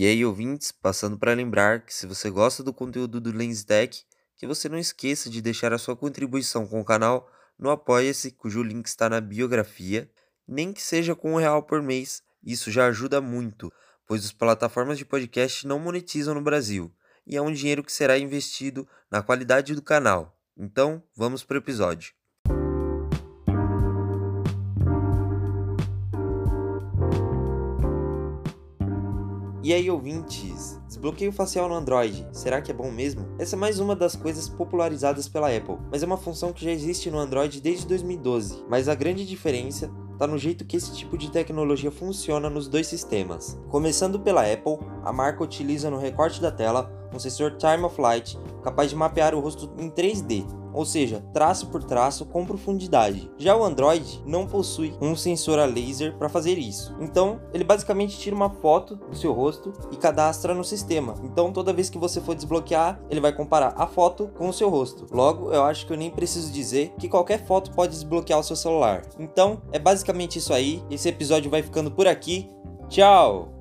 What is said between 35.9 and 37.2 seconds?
mas é uma função que já existe no